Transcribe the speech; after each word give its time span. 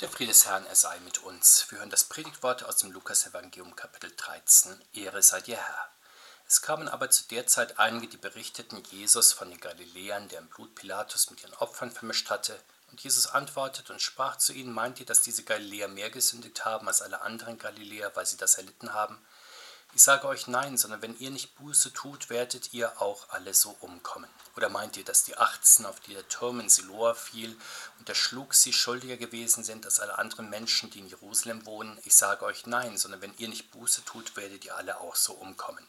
Der 0.00 0.08
Friede 0.08 0.30
des 0.30 0.46
Herrn, 0.46 0.64
er 0.64 0.76
sei 0.76 0.96
mit 1.00 1.24
uns. 1.24 1.66
Wir 1.70 1.80
hören 1.80 1.90
das 1.90 2.04
Predigtwort 2.04 2.62
aus 2.62 2.76
dem 2.76 2.92
Lukas-Evangelium, 2.92 3.74
Kapitel 3.74 4.12
13. 4.16 4.80
Ehre 4.92 5.24
sei 5.24 5.40
dir, 5.40 5.56
Herr. 5.56 5.88
Es 6.46 6.62
kamen 6.62 6.88
aber 6.88 7.10
zu 7.10 7.24
der 7.26 7.48
Zeit 7.48 7.80
einige, 7.80 8.06
die 8.06 8.16
berichteten 8.16 8.80
Jesus 8.92 9.32
von 9.32 9.50
den 9.50 9.58
Galiläern, 9.58 10.28
deren 10.28 10.46
Blut 10.46 10.76
Pilatus 10.76 11.30
mit 11.30 11.42
ihren 11.42 11.54
Opfern 11.54 11.90
vermischt 11.90 12.30
hatte. 12.30 12.60
Und 12.92 13.02
Jesus 13.02 13.26
antwortete 13.26 13.92
und 13.92 14.00
sprach 14.00 14.36
zu 14.36 14.52
ihnen: 14.52 14.72
Meint 14.72 15.00
ihr, 15.00 15.06
dass 15.06 15.22
diese 15.22 15.42
Galiläer 15.42 15.88
mehr 15.88 16.10
gesündigt 16.10 16.64
haben 16.64 16.86
als 16.86 17.02
alle 17.02 17.22
anderen 17.22 17.58
Galiläer, 17.58 18.14
weil 18.14 18.24
sie 18.24 18.36
das 18.36 18.54
erlitten 18.54 18.94
haben? 18.94 19.18
Ich 19.94 20.02
sage 20.02 20.28
euch 20.28 20.46
nein, 20.46 20.76
sondern 20.76 21.02
wenn 21.02 21.18
ihr 21.18 21.30
nicht 21.30 21.56
Buße 21.56 21.92
tut, 21.92 22.30
werdet 22.30 22.72
ihr 22.72 23.00
auch 23.00 23.30
alle 23.30 23.54
so 23.54 23.74
umkommen. 23.80 24.28
Oder 24.54 24.68
meint 24.68 24.96
ihr, 24.96 25.04
dass 25.04 25.24
die 25.24 25.36
18, 25.36 25.86
auf 25.86 25.98
die 26.00 26.14
der 26.14 26.28
Turm 26.28 26.60
in 26.60 26.68
Siloa 26.68 27.14
fiel 27.14 27.56
und 27.98 28.08
erschlug 28.08 28.54
sie, 28.54 28.72
schuldiger 28.72 29.16
gewesen 29.16 29.64
sind 29.64 29.86
als 29.86 29.98
alle 29.98 30.18
anderen 30.18 30.50
Menschen, 30.50 30.90
die 30.90 30.98
in 30.98 31.08
Jerusalem 31.08 31.64
wohnen? 31.64 31.98
Ich 32.04 32.14
sage 32.14 32.44
euch 32.44 32.66
nein, 32.66 32.98
sondern 32.98 33.22
wenn 33.22 33.36
ihr 33.38 33.48
nicht 33.48 33.70
Buße 33.70 34.04
tut, 34.04 34.36
werdet 34.36 34.64
ihr 34.64 34.76
alle 34.76 35.00
auch 35.00 35.16
so 35.16 35.32
umkommen. 35.32 35.86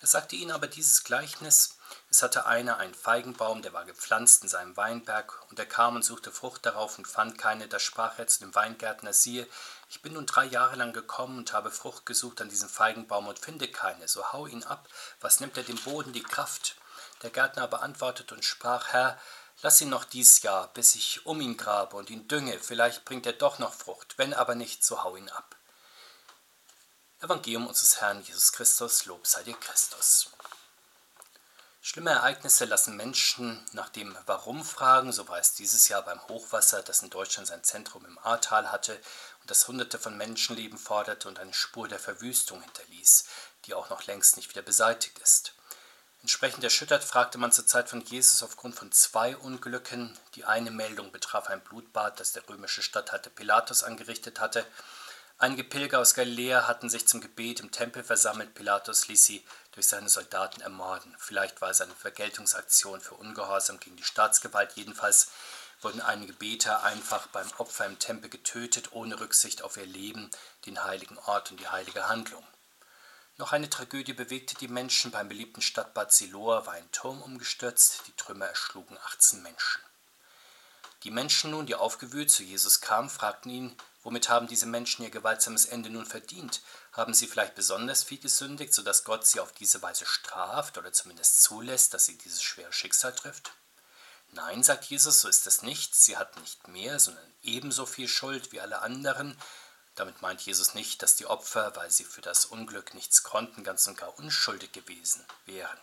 Er 0.00 0.06
sagte 0.06 0.36
ihnen 0.36 0.52
aber 0.52 0.68
dieses 0.68 1.02
Gleichnis. 1.02 1.74
Es 2.08 2.22
hatte 2.22 2.46
einer 2.46 2.76
einen 2.76 2.94
Feigenbaum, 2.94 3.62
der 3.62 3.72
war 3.72 3.84
gepflanzt 3.84 4.44
in 4.44 4.48
seinem 4.48 4.76
Weinberg, 4.76 5.42
und 5.50 5.58
er 5.58 5.66
kam 5.66 5.96
und 5.96 6.04
suchte 6.04 6.30
Frucht 6.30 6.64
darauf 6.64 6.98
und 6.98 7.08
fand 7.08 7.36
keine. 7.36 7.66
Da 7.66 7.80
sprach 7.80 8.18
er 8.18 8.28
zu 8.28 8.40
dem 8.40 8.54
Weingärtner, 8.54 9.12
siehe, 9.12 9.48
ich 9.88 10.02
bin 10.02 10.12
nun 10.12 10.26
drei 10.26 10.44
Jahre 10.44 10.76
lang 10.76 10.92
gekommen 10.92 11.38
und 11.38 11.52
habe 11.52 11.70
Frucht 11.70 12.04
gesucht 12.04 12.40
an 12.40 12.50
diesem 12.50 12.68
Feigenbaum 12.68 13.26
und 13.26 13.38
finde 13.38 13.68
keine. 13.68 14.06
So 14.06 14.32
hau 14.32 14.46
ihn 14.46 14.64
ab. 14.64 14.88
Was 15.20 15.40
nimmt 15.40 15.56
er 15.56 15.62
dem 15.62 15.78
Boden 15.78 16.12
die 16.12 16.22
Kraft? 16.22 16.76
Der 17.22 17.30
Gärtner 17.30 17.62
aber 17.62 17.82
antwortete 17.82 18.34
und 18.34 18.44
sprach, 18.44 18.88
Herr, 18.88 19.18
lass 19.62 19.80
ihn 19.80 19.88
noch 19.88 20.04
dies 20.04 20.42
Jahr, 20.42 20.68
bis 20.68 20.94
ich 20.94 21.24
um 21.26 21.40
ihn 21.40 21.56
grabe 21.56 21.96
und 21.96 22.10
ihn 22.10 22.28
dünge, 22.28 22.58
vielleicht 22.60 23.04
bringt 23.04 23.26
er 23.26 23.32
doch 23.32 23.58
noch 23.58 23.74
Frucht, 23.74 24.18
wenn 24.18 24.34
aber 24.34 24.54
nicht, 24.54 24.84
so 24.84 25.02
hau 25.02 25.16
ihn 25.16 25.28
ab. 25.30 25.56
Evangelium 27.20 27.66
unseres 27.66 28.00
Herrn 28.00 28.22
Jesus 28.22 28.52
Christus, 28.52 29.06
Lob 29.06 29.26
sei 29.26 29.42
dir 29.42 29.56
Christus. 29.56 30.30
Schlimme 31.80 32.10
Ereignisse 32.10 32.66
lassen 32.66 32.96
Menschen 32.96 33.64
nach 33.72 33.88
dem 33.88 34.16
Warum 34.26 34.64
fragen, 34.64 35.10
so 35.10 35.26
war 35.26 35.38
es 35.38 35.54
dieses 35.54 35.88
Jahr 35.88 36.02
beim 36.02 36.22
Hochwasser, 36.28 36.82
das 36.82 37.02
in 37.02 37.10
Deutschland 37.10 37.48
sein 37.48 37.64
Zentrum 37.64 38.04
im 38.04 38.18
Ahrtal 38.18 38.70
hatte 38.70 39.00
das 39.48 39.66
Hunderte 39.66 39.98
von 39.98 40.16
Menschenleben 40.16 40.78
forderte 40.78 41.28
und 41.28 41.38
eine 41.38 41.54
Spur 41.54 41.88
der 41.88 41.98
Verwüstung 41.98 42.62
hinterließ, 42.62 43.24
die 43.66 43.74
auch 43.74 43.90
noch 43.90 44.06
längst 44.06 44.36
nicht 44.36 44.48
wieder 44.50 44.62
beseitigt 44.62 45.18
ist. 45.18 45.54
Entsprechend 46.22 46.64
erschüttert 46.64 47.04
fragte 47.04 47.38
man 47.38 47.52
zur 47.52 47.66
Zeit 47.66 47.88
von 47.88 48.04
Jesus 48.04 48.42
aufgrund 48.42 48.74
von 48.74 48.92
zwei 48.92 49.36
Unglücken. 49.36 50.16
Die 50.34 50.44
eine 50.44 50.70
Meldung 50.70 51.12
betraf 51.12 51.48
ein 51.48 51.62
Blutbad, 51.62 52.20
das 52.20 52.32
der 52.32 52.48
römische 52.48 52.82
Statthalter 52.82 53.30
Pilatus 53.30 53.82
angerichtet 53.82 54.40
hatte, 54.40 54.66
Einige 55.40 55.62
Pilger 55.62 56.00
aus 56.00 56.14
Galiläa 56.14 56.66
hatten 56.66 56.90
sich 56.90 57.06
zum 57.06 57.20
Gebet 57.20 57.60
im 57.60 57.70
Tempel 57.70 58.02
versammelt. 58.02 58.54
Pilatus 58.54 59.06
ließ 59.06 59.24
sie 59.24 59.46
durch 59.70 59.86
seine 59.86 60.08
Soldaten 60.08 60.60
ermorden. 60.62 61.14
Vielleicht 61.16 61.60
war 61.60 61.70
es 61.70 61.80
eine 61.80 61.94
Vergeltungsaktion 61.94 63.00
für 63.00 63.14
Ungehorsam 63.14 63.78
gegen 63.78 63.94
die 63.94 64.02
Staatsgewalt. 64.02 64.72
Jedenfalls 64.74 65.28
wurden 65.80 66.00
einige 66.00 66.32
Beter 66.32 66.82
einfach 66.82 67.26
beim 67.28 67.50
Opfer 67.58 67.86
im 67.86 67.98
Tempel 67.98 68.30
getötet, 68.30 68.92
ohne 68.92 69.20
Rücksicht 69.20 69.62
auf 69.62 69.76
ihr 69.76 69.86
Leben, 69.86 70.30
den 70.66 70.82
heiligen 70.84 71.18
Ort 71.18 71.50
und 71.50 71.60
die 71.60 71.68
heilige 71.68 72.08
Handlung. 72.08 72.46
Noch 73.36 73.52
eine 73.52 73.70
Tragödie 73.70 74.14
bewegte 74.14 74.56
die 74.56 74.66
Menschen. 74.68 75.12
Beim 75.12 75.28
beliebten 75.28 75.62
Stadtbad 75.62 76.12
Siloa 76.12 76.66
war 76.66 76.74
ein 76.74 76.90
Turm 76.90 77.22
umgestürzt. 77.22 78.02
Die 78.08 78.16
Trümmer 78.16 78.46
erschlugen 78.46 78.98
18 79.06 79.42
Menschen. 79.42 79.80
Die 81.04 81.12
Menschen 81.12 81.52
nun, 81.52 81.66
die 81.66 81.76
aufgewühlt 81.76 82.30
zu 82.30 82.42
Jesus 82.42 82.80
kamen, 82.80 83.08
fragten 83.08 83.50
ihn, 83.50 83.76
Womit 84.02 84.28
haben 84.28 84.46
diese 84.46 84.66
Menschen 84.66 85.02
ihr 85.02 85.10
gewaltsames 85.10 85.66
Ende 85.66 85.90
nun 85.90 86.06
verdient? 86.06 86.62
Haben 86.92 87.14
sie 87.14 87.26
vielleicht 87.26 87.54
besonders 87.54 88.04
viel 88.04 88.18
gesündigt, 88.18 88.72
sodass 88.72 89.04
Gott 89.04 89.26
sie 89.26 89.38
auf 89.38 89.52
diese 89.52 89.82
Weise 89.82 90.06
straft 90.06 90.78
oder 90.78 90.92
zumindest 90.92 91.42
zulässt, 91.42 91.92
dass 91.94 92.06
sie 92.06 92.16
dieses 92.16 92.42
schwere 92.42 92.72
Schicksal 92.72 93.14
trifft? 93.14 93.52
Nein, 94.32 94.62
sagt 94.62 94.84
Jesus, 94.84 95.20
so 95.20 95.28
ist 95.28 95.46
es 95.46 95.62
nicht. 95.62 95.94
Sie 95.94 96.16
hatten 96.16 96.40
nicht 96.40 96.68
mehr, 96.68 96.98
sondern 96.98 97.24
ebenso 97.42 97.86
viel 97.86 98.08
Schuld 98.08 98.52
wie 98.52 98.60
alle 98.60 98.80
anderen. 98.82 99.36
Damit 99.94 100.22
meint 100.22 100.42
Jesus 100.42 100.74
nicht, 100.74 101.02
dass 101.02 101.16
die 101.16 101.26
Opfer, 101.26 101.74
weil 101.74 101.90
sie 101.90 102.04
für 102.04 102.20
das 102.20 102.44
Unglück 102.44 102.94
nichts 102.94 103.22
konnten, 103.22 103.64
ganz 103.64 103.86
und 103.86 103.96
gar 103.96 104.16
unschuldig 104.18 104.72
gewesen 104.72 105.24
wären. 105.46 105.78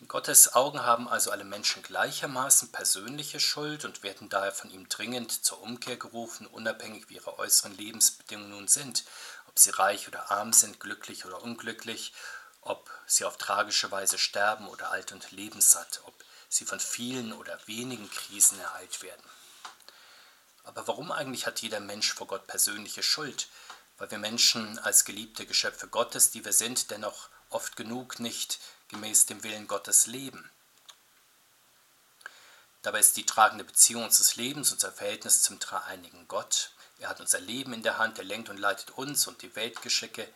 In 0.00 0.08
Gottes 0.08 0.54
Augen 0.54 0.82
haben 0.82 1.08
also 1.08 1.30
alle 1.30 1.44
Menschen 1.44 1.82
gleichermaßen 1.82 2.72
persönliche 2.72 3.38
Schuld 3.38 3.84
und 3.84 4.02
werden 4.02 4.28
daher 4.28 4.50
von 4.50 4.70
ihm 4.70 4.88
dringend 4.88 5.44
zur 5.44 5.62
Umkehr 5.62 5.96
gerufen, 5.96 6.48
unabhängig 6.48 7.08
wie 7.08 7.14
ihre 7.14 7.38
äußeren 7.38 7.76
Lebensbedingungen 7.76 8.50
nun 8.50 8.68
sind, 8.68 9.04
ob 9.46 9.58
sie 9.58 9.70
reich 9.70 10.08
oder 10.08 10.32
arm 10.32 10.52
sind, 10.52 10.80
glücklich 10.80 11.24
oder 11.26 11.40
unglücklich, 11.42 12.12
ob 12.62 12.90
sie 13.06 13.24
auf 13.24 13.38
tragische 13.38 13.92
Weise 13.92 14.18
sterben 14.18 14.66
oder 14.66 14.90
alt 14.90 15.12
und 15.12 15.30
lebenssatt, 15.30 16.00
ob 16.06 16.14
sie 16.48 16.64
von 16.64 16.80
vielen 16.80 17.32
oder 17.32 17.58
wenigen 17.66 18.10
Krisen 18.10 18.58
ereilt 18.60 19.02
werden. 19.02 19.22
Aber 20.64 20.86
warum 20.86 21.12
eigentlich 21.12 21.46
hat 21.46 21.60
jeder 21.60 21.80
Mensch 21.80 22.12
vor 22.12 22.26
Gott 22.26 22.46
persönliche 22.46 23.02
Schuld? 23.02 23.48
Weil 23.98 24.10
wir 24.10 24.18
Menschen 24.18 24.78
als 24.80 25.04
geliebte 25.04 25.46
Geschöpfe 25.46 25.88
Gottes, 25.88 26.30
die 26.30 26.44
wir 26.44 26.52
sind, 26.52 26.90
dennoch 26.90 27.28
oft 27.50 27.76
genug 27.76 28.18
nicht 28.18 28.58
gemäß 28.88 29.26
dem 29.26 29.42
Willen 29.44 29.68
Gottes 29.68 30.06
leben. 30.06 30.50
Dabei 32.82 33.00
ist 33.00 33.16
die 33.16 33.24
tragende 33.24 33.64
Beziehung 33.64 34.04
unseres 34.04 34.36
Lebens 34.36 34.72
unser 34.72 34.92
Verhältnis 34.92 35.42
zum 35.42 35.58
dreieinigen 35.58 36.28
Gott. 36.28 36.70
Er 36.98 37.08
hat 37.08 37.20
unser 37.20 37.40
Leben 37.40 37.72
in 37.72 37.82
der 37.82 37.98
Hand, 37.98 38.18
er 38.18 38.24
lenkt 38.24 38.50
und 38.50 38.58
leitet 38.58 38.90
uns 38.90 39.26
und 39.26 39.42
die 39.42 39.56
Weltgeschicke. 39.56 40.28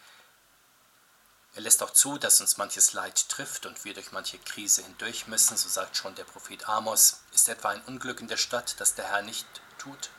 Er 1.59 1.63
lässt 1.63 1.83
auch 1.83 1.91
zu, 1.91 2.19
dass 2.19 2.41
uns 2.41 2.57
manches 2.57 2.93
Leid 2.93 3.29
trifft 3.29 3.67
und 3.67 3.85
wir 3.85 3.93
durch 3.93 4.13
manche 4.13 4.39
Krise 4.39 4.81
hindurch 4.85 5.27
müssen, 5.27 5.57
so 5.57 5.69
sagt 5.69 5.97
schon 5.97 6.15
der 6.15 6.23
Prophet 6.23 6.69
Amos. 6.69 7.17
Ist 7.33 7.49
etwa 7.49 7.71
ein 7.71 7.83
Unglück 7.83 8.21
in 8.21 8.29
der 8.29 8.37
Stadt, 8.37 8.77
das 8.79 8.95
der 8.95 9.09
Herr 9.09 9.23
nicht 9.23 9.45
tut? 9.77 10.11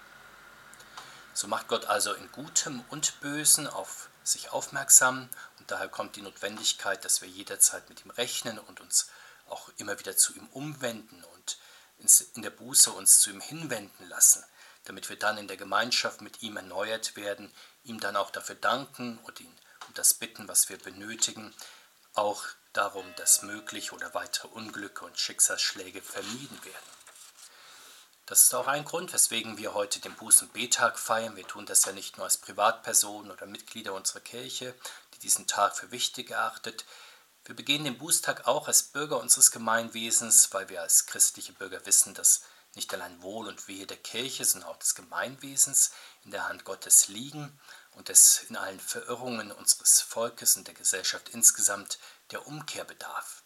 So 1.34 1.48
macht 1.48 1.70
Gott 1.70 1.86
also 1.86 2.12
in 2.12 2.30
Gutem 2.34 2.84
und 2.90 3.22
Bösen 3.22 3.68
auf 3.68 4.10
sich 4.22 4.50
aufmerksam 4.50 5.30
und 5.60 5.72
daher 5.72 5.88
kommt 5.88 6.18
die 6.18 6.24
Notwendigkeit, 6.24 7.06
dass 7.06 7.22
wir 7.22 7.30
jederzeit 7.30 7.88
mit 7.88 8.04
ihm 8.04 8.12
rechnen 8.12 8.60
und 8.60 8.82
uns 8.82 9.10
auch 9.48 9.70
immer 9.78 9.98
wieder 9.98 10.18
zu 10.18 10.36
ihm 10.36 10.48
umwenden 10.48 11.24
und 11.24 11.58
in 12.34 12.42
der 12.42 12.50
Buße 12.50 12.92
uns 12.92 13.22
zu 13.22 13.30
ihm 13.30 13.40
hinwenden 13.40 14.10
lassen, 14.10 14.44
damit 14.84 15.08
wir 15.08 15.18
dann 15.18 15.38
in 15.38 15.48
der 15.48 15.56
Gemeinschaft 15.56 16.20
mit 16.20 16.42
ihm 16.42 16.58
erneuert 16.58 17.16
werden, 17.16 17.50
ihm 17.86 18.02
dann 18.02 18.18
auch 18.18 18.30
dafür 18.30 18.56
danken 18.56 19.20
und 19.20 19.40
ihn 19.40 19.56
das 19.94 20.14
bitten, 20.14 20.48
was 20.48 20.70
wir 20.70 20.78
benötigen, 20.78 21.54
auch 22.14 22.44
darum, 22.74 23.06
dass 23.16 23.44
mögliche 23.44 23.94
oder 23.94 24.14
weitere 24.14 24.48
Unglücke 24.50 25.06
und 25.06 25.18
Schicksalsschläge 25.18 26.02
vermieden 26.02 26.64
werden. 26.64 27.00
Das 28.26 28.42
ist 28.42 28.54
auch 28.54 28.68
ein 28.68 28.86
Grund, 28.86 29.12
weswegen 29.12 29.58
wir 29.58 29.74
heute 29.74 30.00
den 30.00 30.16
Buß- 30.16 30.44
und 30.44 30.54
Betag 30.54 31.00
feiern. 31.00 31.36
Wir 31.36 31.48
tun 31.48 31.66
das 31.66 31.86
ja 31.86 31.94
nicht 31.94 32.18
nur 32.18 32.26
als 32.26 32.38
Privatpersonen 32.38 33.32
oder 33.32 33.48
Mitglieder 33.48 33.94
unserer 33.94 34.20
Kirche, 34.20 34.76
die 35.16 35.20
diesen 35.20 35.48
Tag 35.48 35.76
für 35.76 35.90
wichtig 35.90 36.30
erachtet. 36.30 36.86
Wir 37.46 37.56
begehen 37.56 37.86
den 37.86 37.98
Bußtag 37.98 38.48
auch 38.48 38.68
als 38.68 38.84
Bürger 38.84 39.20
unseres 39.20 39.50
Gemeinwesens, 39.50 40.54
weil 40.54 40.70
wir 40.70 40.82
als 40.82 41.08
christliche 41.08 41.54
Bürger 41.54 41.84
wissen, 41.88 42.14
dass 42.14 42.44
nicht 42.76 42.94
allein 42.94 43.20
Wohl 43.24 43.48
und 43.48 43.68
Wehe 43.68 43.88
der 43.88 43.98
Kirche, 43.98 44.46
sondern 44.46 44.70
auch 44.70 44.78
des 44.78 44.94
Gemeinwesens 44.94 45.92
in 46.24 46.30
der 46.30 46.48
Hand 46.48 46.66
Gottes 46.66 47.08
liegen 47.08 47.60
und 47.92 48.10
es 48.10 48.44
in 48.50 48.56
allen 48.56 48.80
Verirrungen 48.80 49.52
unseres 49.52 50.02
Volkes 50.02 50.58
und 50.58 50.68
der 50.68 50.76
Gesellschaft 50.76 51.30
insgesamt 51.30 52.00
der 52.32 52.48
Umkehr 52.48 52.84
bedarf. 52.84 53.44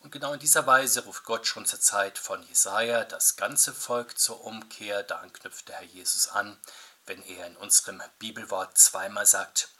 Und 0.00 0.10
genau 0.10 0.34
in 0.34 0.40
dieser 0.40 0.66
Weise 0.66 1.04
ruft 1.04 1.24
Gott 1.24 1.46
schon 1.46 1.64
zur 1.64 1.80
Zeit 1.80 2.18
von 2.18 2.42
Jesaja 2.42 3.04
das 3.04 3.36
ganze 3.36 3.72
Volk 3.72 4.18
zur 4.18 4.44
Umkehr. 4.44 5.02
Daran 5.02 5.32
knüpft 5.32 5.68
der 5.68 5.76
Herr 5.76 5.86
Jesus 5.86 6.28
an, 6.28 6.60
wenn 7.06 7.22
er 7.22 7.46
in 7.46 7.56
unserem 7.56 8.02
Bibelwort 8.18 8.76
zweimal 8.76 9.24
sagt, 9.24 9.70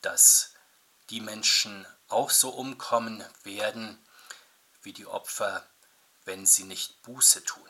dass 0.00 0.52
die 1.10 1.20
Menschen 1.20 1.86
auch 2.08 2.30
so 2.30 2.50
umkommen 2.50 3.24
werden 3.42 4.02
wie 4.82 4.92
die 4.92 5.06
Opfer, 5.06 5.68
wenn 6.24 6.46
sie 6.46 6.64
nicht 6.64 7.02
Buße 7.02 7.44
tun. 7.44 7.68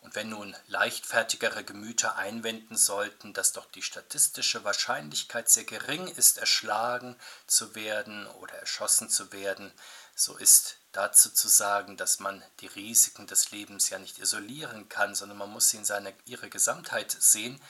Und 0.00 0.14
wenn 0.14 0.28
nun 0.30 0.56
leichtfertigere 0.68 1.64
Gemüter 1.64 2.16
einwenden 2.16 2.76
sollten, 2.76 3.34
dass 3.34 3.52
doch 3.52 3.66
die 3.66 3.82
statistische 3.82 4.62
Wahrscheinlichkeit 4.62 5.50
sehr 5.50 5.64
gering 5.64 6.06
ist, 6.06 6.38
erschlagen 6.38 7.16
zu 7.46 7.74
werden 7.74 8.26
oder 8.26 8.54
erschossen 8.54 9.10
zu 9.10 9.32
werden, 9.32 9.72
so 10.14 10.36
ist 10.36 10.78
dazu 10.92 11.30
zu 11.30 11.48
sagen, 11.48 11.96
dass 11.96 12.20
man 12.20 12.42
die 12.60 12.68
Risiken 12.68 13.26
des 13.26 13.50
Lebens 13.50 13.90
ja 13.90 13.98
nicht 13.98 14.18
isolieren 14.18 14.88
kann, 14.88 15.14
sondern 15.14 15.38
man 15.38 15.50
muss 15.50 15.70
sie 15.70 15.78
in 15.78 15.84
seiner, 15.84 16.12
ihrer 16.24 16.48
Gesamtheit 16.48 17.10
sehen. 17.10 17.60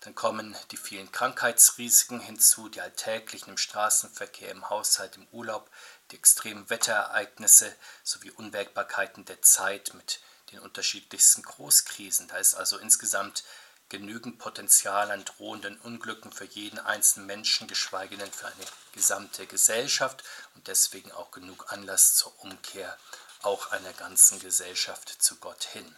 Dann 0.00 0.14
kommen 0.14 0.56
die 0.70 0.78
vielen 0.78 1.12
Krankheitsrisiken 1.12 2.20
hinzu, 2.20 2.68
die 2.68 2.80
alltäglichen 2.80 3.50
im 3.50 3.58
Straßenverkehr, 3.58 4.50
im 4.50 4.70
Haushalt, 4.70 5.16
im 5.16 5.26
Urlaub, 5.30 5.70
die 6.10 6.16
extremen 6.16 6.70
Wetterereignisse 6.70 7.74
sowie 8.02 8.30
Unwägbarkeiten 8.30 9.26
der 9.26 9.42
Zeit 9.42 9.92
mit 9.94 10.20
den 10.52 10.60
unterschiedlichsten 10.60 11.42
Großkrisen. 11.42 12.28
Da 12.28 12.36
ist 12.38 12.54
also 12.54 12.78
insgesamt 12.78 13.44
genügend 13.88 14.38
Potenzial 14.38 15.10
an 15.10 15.24
drohenden 15.24 15.78
Unglücken 15.80 16.32
für 16.32 16.44
jeden 16.44 16.78
einzelnen 16.78 17.26
Menschen, 17.26 17.66
geschweige 17.66 18.16
denn 18.16 18.30
für 18.30 18.46
eine 18.46 18.66
gesamte 18.92 19.46
Gesellschaft 19.46 20.24
und 20.54 20.68
deswegen 20.68 21.12
auch 21.12 21.30
genug 21.32 21.72
Anlass 21.72 22.14
zur 22.14 22.32
Umkehr 22.40 22.96
auch 23.42 23.72
einer 23.72 23.92
ganzen 23.92 24.38
Gesellschaft 24.38 25.08
zu 25.22 25.36
Gott 25.36 25.64
hin. 25.64 25.96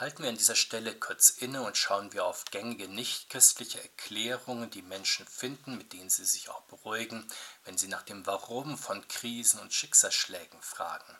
Halten 0.00 0.22
wir 0.22 0.30
an 0.30 0.38
dieser 0.38 0.54
Stelle 0.54 0.94
kurz 0.94 1.28
inne 1.28 1.60
und 1.60 1.76
schauen 1.76 2.14
wir 2.14 2.24
auf 2.24 2.46
gängige 2.46 2.88
nichtchristliche 2.88 3.82
Erklärungen, 3.82 4.70
die 4.70 4.80
Menschen 4.80 5.26
finden, 5.26 5.76
mit 5.76 5.92
denen 5.92 6.08
sie 6.08 6.24
sich 6.24 6.48
auch 6.48 6.62
beruhigen, 6.62 7.30
wenn 7.66 7.76
sie 7.76 7.86
nach 7.86 8.00
dem 8.00 8.24
Warum 8.26 8.78
von 8.78 9.06
Krisen 9.08 9.60
und 9.60 9.74
Schicksalsschlägen 9.74 10.62
fragen. 10.62 11.18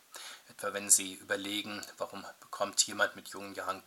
Etwa 0.49 0.73
wenn 0.73 0.88
sie 0.88 1.12
überlegen, 1.12 1.85
warum 1.99 2.25
bekommt 2.41 2.82
jemand 2.87 3.17
mit 3.17 3.29
jungen 3.29 3.55
Jahren 3.55 3.85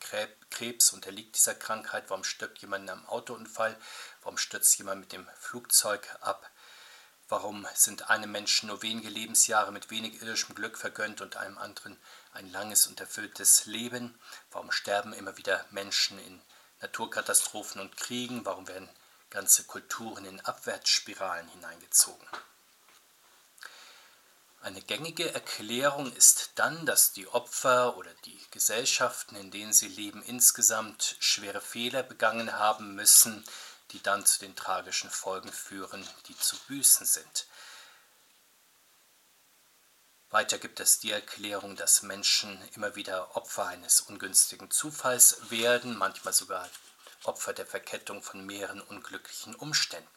Krebs, 0.52 0.94
und 0.94 1.08
erliegt 1.08 1.38
dieser 1.38 1.56
Krankheit, 1.56 2.12
warum 2.12 2.24
stirbt 2.24 2.60
jemand 2.60 2.84
in 2.84 2.92
einem 2.92 3.06
Autounfall, 3.08 3.76
warum 4.22 4.38
stürzt 4.38 4.78
jemand 4.78 5.02
mit 5.02 5.12
dem 5.12 5.28
Flugzeug 5.40 6.08
ab, 6.22 6.48
Warum 7.34 7.66
sind 7.74 8.12
einem 8.12 8.32
Menschen 8.32 8.68
nur 8.68 8.84
wenige 8.84 9.10
Lebensjahre 9.10 9.72
mit 9.72 9.90
wenig 9.90 10.22
irdischem 10.22 10.54
Glück 10.54 10.78
vergönnt 10.78 11.20
und 11.20 11.36
einem 11.36 11.58
anderen 11.58 11.98
ein 12.32 12.52
langes 12.52 12.86
und 12.86 13.00
erfülltes 13.00 13.66
Leben? 13.66 14.14
Warum 14.52 14.72
sterben 14.72 15.14
immer 15.14 15.36
wieder 15.36 15.66
Menschen 15.72 16.20
in 16.20 16.40
Naturkatastrophen 16.82 17.82
und 17.82 17.98
Kriegen? 17.98 18.46
Warum 18.46 18.68
werden 18.68 18.88
ganze 19.32 19.64
Kulturen 19.64 20.26
in 20.26 20.42
Abwärtsspiralen 20.42 21.48
hineingezogen? 21.48 22.28
Eine 24.62 24.84
gängige 24.84 25.34
Erklärung 25.34 26.14
ist 26.14 26.52
dann, 26.54 26.86
dass 26.86 27.14
die 27.14 27.28
Opfer 27.28 27.98
oder 27.98 28.14
die 28.26 28.40
Gesellschaften, 28.52 29.36
in 29.38 29.50
denen 29.50 29.74
sie 29.74 29.88
leben, 29.88 30.22
insgesamt 30.22 31.16
schwere 31.20 31.62
Fehler 31.62 32.04
begangen 32.04 32.60
haben 32.60 32.94
müssen, 32.94 33.44
die 33.94 34.02
dann 34.02 34.26
zu 34.26 34.40
den 34.40 34.56
tragischen 34.56 35.10
Folgen 35.10 35.52
führen, 35.52 36.08
die 36.28 36.38
zu 36.38 36.58
büßen 36.68 37.06
sind. 37.06 37.48
Weiter 40.32 40.58
gibt 40.58 40.80
es 40.80 40.98
die 40.98 41.12
Erklärung, 41.12 41.76
dass 41.76 42.02
Menschen 42.02 42.60
immer 42.74 42.96
wieder 42.96 43.38
Opfer 43.38 43.68
eines 43.68 44.02
ungünstigen 44.02 44.72
Zufalls 44.72 45.52
werden, 45.52 45.96
manchmal 45.96 46.34
sogar 46.34 46.68
Opfer 47.24 47.54
der 47.54 47.68
Verkettung 47.68 48.24
von 48.24 48.44
mehreren 48.44 48.82
unglücklichen 48.82 49.54
Umständen. 49.54 50.10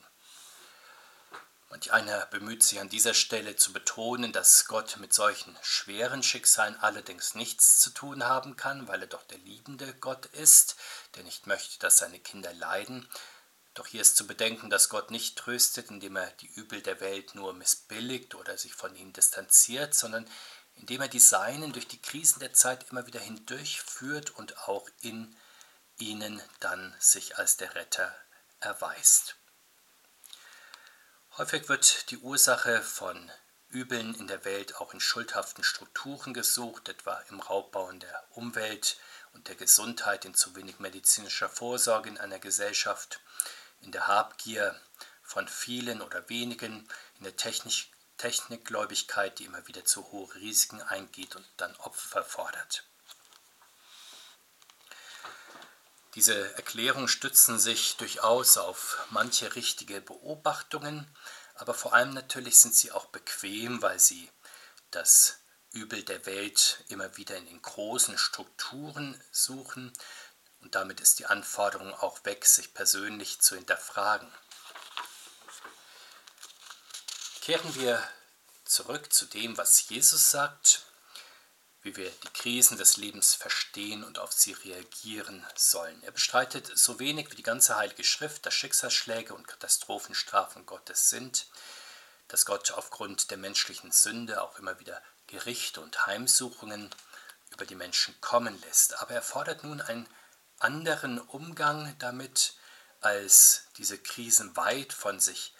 Manch 1.69 1.93
einer 1.93 2.25
bemüht 2.26 2.62
sich 2.62 2.81
an 2.81 2.88
dieser 2.88 3.12
Stelle 3.12 3.56
zu 3.56 3.75
betonen, 3.75 4.32
dass 4.32 4.67
Gott 4.67 4.96
mit 4.99 5.12
solchen 5.12 5.55
schweren 5.62 6.22
Schicksalen 6.22 6.76
allerdings 6.76 7.34
nichts 7.34 7.81
zu 7.81 7.90
tun 7.90 8.25
haben 8.25 8.56
kann, 8.56 8.88
weil 8.88 9.02
er 9.02 9.08
doch 9.08 9.25
der 9.25 9.38
liebende 9.38 9.93
Gott 9.94 10.26
ist, 10.26 10.76
der 11.17 11.25
nicht 11.25 11.46
möchte, 11.46 11.79
dass 11.81 11.99
seine 11.99 12.20
Kinder 12.20 12.55
leiden, 12.55 13.06
doch 13.78 13.87
hier 13.87 14.00
ist 14.00 14.17
zu 14.17 14.26
bedenken, 14.26 14.70
dass 14.70 14.88
Gott 14.88 15.11
nicht 15.11 15.37
tröstet, 15.37 15.90
indem 15.90 16.17
er 16.17 16.31
die 16.40 16.49
Übel 16.49 16.82
der 16.82 17.00
Welt 17.00 17.34
nur 17.34 17.52
missbilligt 17.52 18.34
oder 18.34 18.56
sich 18.56 18.75
von 18.75 18.94
ihnen 18.96 19.12
distanziert, 19.12 19.94
sondern 19.94 20.28
indem 20.76 21.02
er 21.02 21.08
die 21.08 21.20
Seinen 21.20 21.73
durch 21.73 21.87
die 21.87 22.00
Krisen 22.00 22.40
der 22.40 22.52
Zeit 22.52 22.90
immer 22.90 23.06
wieder 23.06 23.20
hindurchführt 23.20 24.31
und 24.31 24.58
auch 24.69 24.88
in 25.00 25.37
ihnen 25.99 26.43
dann 26.61 26.94
sich 26.99 27.38
als 27.38 27.56
der 27.56 27.75
Retter 27.75 28.14
erweist. 28.61 29.37
Häufig 31.37 31.69
wird 31.69 32.11
die 32.11 32.19
Ursache 32.19 32.82
von 32.82 33.31
Übeln 33.69 34.14
in 34.14 34.26
der 34.26 34.44
Welt 34.44 34.76
auch 34.76 34.94
in 34.94 35.00
schuldhaften 35.00 35.64
Strukturen 35.64 36.32
gesucht, 36.32 36.88
etwa 36.88 37.22
im 37.29 37.40
Raubbau 37.40 37.90
in 37.90 38.00
der 38.00 38.25
Umwelt 38.31 38.96
und 39.34 39.49
der 39.49 39.55
Gesundheit, 39.55 40.25
in 40.25 40.34
zu 40.34 40.55
wenig 40.56 40.79
medizinischer 40.79 41.49
Vorsorge 41.49 42.08
in 42.08 42.17
einer 42.17 42.38
Gesellschaft 42.38 43.20
in 43.81 43.93
der 43.93 44.06
Habgier 44.06 44.78
von 45.23 45.49
vielen 45.49 46.02
oder 46.02 46.28
wenigen, 46.28 46.88
in 47.19 47.25
der 47.25 47.37
Technik, 47.37 47.87
Technikgläubigkeit, 48.17 49.38
die 49.38 49.44
immer 49.44 49.67
wieder 49.67 49.84
zu 49.84 50.11
hohe 50.11 50.34
Risiken 50.37 50.81
eingeht 50.82 51.37
und 51.37 51.46
dann 51.56 51.75
Opfer 51.76 52.25
fordert. 52.25 52.84
Diese 56.14 56.55
Erklärungen 56.55 57.08
stützen 57.08 57.58
sich 57.58 57.96
durchaus 57.99 58.56
auf 58.56 59.06
manche 59.11 59.55
richtige 59.55 60.00
Beobachtungen, 60.00 61.06
aber 61.56 61.75
vor 61.75 61.93
allem 61.93 62.14
natürlich 62.14 62.58
sind 62.58 62.75
sie 62.75 62.90
auch 62.90 63.06
bequem, 63.06 63.82
weil 63.82 64.00
sie 64.00 64.31
das 64.90 65.40
Übel 65.72 66.02
der 66.05 66.25
Welt 66.25 66.84
immer 66.88 67.19
wieder 67.19 67.37
in 67.37 67.44
den 67.44 67.61
großen 67.61 68.17
Strukturen 68.17 69.20
suchen 69.31 69.93
und 70.67 70.75
damit 70.75 71.01
ist 71.01 71.21
die 71.21 71.27
Anforderung 71.27 71.95
auch 71.95 72.25
weg, 72.25 72.45
sich 72.45 72.75
persönlich 72.75 73.41
zu 73.41 73.55
hinterfragen. 73.55 74.29
Kehren 77.41 77.73
wir 77.77 78.03
zurück 78.65 79.13
zu 79.13 79.27
dem, 79.27 79.57
was 79.57 79.89
Jesus 79.89 80.33
sagt, 80.33 80.83
wie 81.83 81.95
wir 81.95 82.11
die 82.11 82.33
Krisen 82.35 82.79
des 82.79 82.97
Lebens 82.97 83.37
verstehen 83.37 84.03
und 84.03 84.19
auf 84.19 84.33
sie 84.33 84.55
reagieren 84.55 85.47
sollen. 85.55 86.03
Er 86.03 86.11
bestreitet 86.11 86.77
so 86.77 86.99
wenig 86.99 87.31
wie 87.31 87.37
die 87.37 87.45
ganze 87.45 87.77
Heilige 87.77 88.03
Schrift, 88.03 88.45
dass 88.45 88.55
Schicksalsschläge 88.55 89.35
und 89.35 89.47
Katastrophenstrafen 89.47 90.67
Gottes 90.67 91.11
sind, 91.11 91.47
dass 92.27 92.45
Gott 92.45 92.73
aufgrund 92.73 93.31
der 93.31 93.39
menschlichen 93.39 93.93
Sünde 93.93 94.43
auch 94.43 94.59
immer 94.59 94.81
wieder 94.81 95.01
Gerichte 95.29 95.81
und 95.81 96.07
Heimsuchungen 96.07 96.91
über 97.53 97.67
die 97.67 97.77
Menschen 97.77 98.21
kommen 98.21 98.61
lässt. 98.63 99.01
Aber 99.01 99.15
er 99.15 99.23
fordert 99.23 99.63
nun 99.63 99.81
ein 99.81 100.09
anderen 100.58 101.19
Umgang 101.19 101.97
damit, 101.99 102.55
als 103.00 103.64
diese 103.76 103.99
Krisen 103.99 104.56
weit 104.56 104.93
von 104.93 105.20
sich 105.20 105.55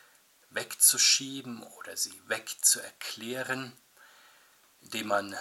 wegzuschieben 0.51 1.63
oder 1.63 1.97
sie 1.97 2.21
wegzuerklären, 2.27 3.73
indem 4.81 5.09
man 5.09 5.37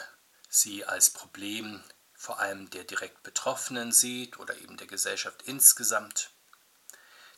sie 0.50 0.86
als 0.86 1.10
Problem 1.10 1.84
vor 2.14 2.40
allem 2.40 2.70
der 2.70 2.84
direkt 2.84 3.24
Betroffenen 3.24 3.92
sieht 3.92 4.40
oder 4.40 4.58
eben 4.58 4.78
der 4.78 4.88
Gesellschaft 4.88 5.44
insgesamt. 5.44 6.32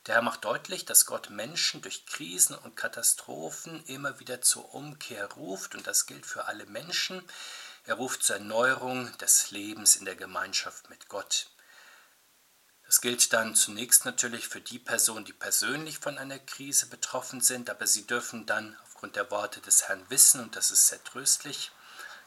Der 0.05 0.15
Herr 0.15 0.21
macht 0.21 0.45
deutlich, 0.45 0.85
dass 0.85 1.05
Gott 1.05 1.29
Menschen 1.29 1.81
durch 1.81 2.05
Krisen 2.05 2.55
und 2.55 2.77
Katastrophen 2.77 3.83
immer 3.85 4.19
wieder 4.21 4.41
zur 4.41 4.73
Umkehr 4.73 5.25
ruft 5.33 5.75
und 5.75 5.85
das 5.85 6.05
gilt 6.05 6.25
für 6.25 6.45
alle 6.45 6.65
Menschen. 6.67 7.21
Er 7.83 7.95
ruft 7.95 8.23
zur 8.23 8.37
Erneuerung 8.37 9.15
des 9.17 9.51
Lebens 9.51 9.97
in 9.97 10.05
der 10.05 10.15
Gemeinschaft 10.15 10.89
mit 10.89 11.09
Gott. 11.09 11.49
Das 12.87 13.01
gilt 13.01 13.33
dann 13.33 13.53
zunächst 13.53 14.05
natürlich 14.05 14.47
für 14.47 14.61
die 14.61 14.79
Personen, 14.79 15.25
die 15.25 15.33
persönlich 15.33 15.99
von 15.99 16.17
einer 16.17 16.39
Krise 16.39 16.87
betroffen 16.87 17.41
sind, 17.41 17.69
aber 17.69 17.85
sie 17.85 18.07
dürfen 18.07 18.45
dann 18.45 18.77
aufgrund 18.83 19.17
der 19.17 19.29
Worte 19.29 19.59
des 19.59 19.87
Herrn 19.89 20.09
wissen, 20.09 20.39
und 20.39 20.55
das 20.55 20.71
ist 20.71 20.87
sehr 20.87 21.03
tröstlich, 21.03 21.71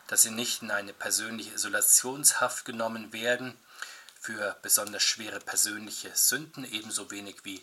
dass 0.07 0.23
sie 0.23 0.31
nicht 0.31 0.61
in 0.61 0.71
eine 0.71 0.93
persönliche 0.93 1.55
Isolationshaft 1.55 2.67
genommen 2.67 3.15
werden 3.15 3.59
für 4.21 4.55
besonders 4.61 5.03
schwere 5.03 5.41
persönliche 5.41 6.15
Sünden, 6.15 6.65
ebenso 6.71 7.11
wenig 7.11 7.37
wie 7.45 7.63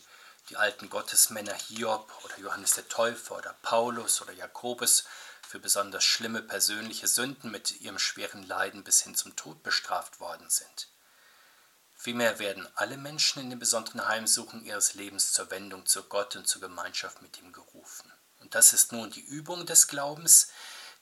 die 0.49 0.57
alten 0.57 0.89
Gottesmänner 0.89 1.53
Hiob 1.53 2.11
oder 2.23 2.39
Johannes 2.39 2.73
der 2.73 2.87
Täufer 2.87 3.37
oder 3.37 3.53
Paulus 3.61 4.23
oder 4.23 4.33
Jakobus 4.33 5.03
für 5.47 5.59
besonders 5.59 6.03
schlimme 6.03 6.41
persönliche 6.41 7.07
Sünden 7.07 7.51
mit 7.51 7.79
ihrem 7.81 7.99
schweren 7.99 8.41
Leiden 8.41 8.83
bis 8.83 9.03
hin 9.03 9.13
zum 9.13 9.35
Tod 9.35 9.61
bestraft 9.61 10.19
worden 10.19 10.49
sind. 10.49 10.87
Vielmehr 12.07 12.39
werden 12.39 12.65
alle 12.75 12.95
Menschen 12.95 13.41
in 13.41 13.49
den 13.49 13.59
besonderen 13.59 14.07
Heimsuchen 14.07 14.63
ihres 14.63 14.93
Lebens 14.93 15.33
zur 15.33 15.51
Wendung 15.51 15.85
zu 15.85 16.03
Gott 16.03 16.37
und 16.37 16.47
zur 16.47 16.61
Gemeinschaft 16.61 17.21
mit 17.21 17.37
ihm 17.39 17.51
gerufen. 17.51 18.09
Und 18.39 18.55
das 18.55 18.71
ist 18.71 18.93
nun 18.93 19.11
die 19.11 19.25
Übung 19.25 19.65
des 19.65 19.89
Glaubens, 19.89 20.47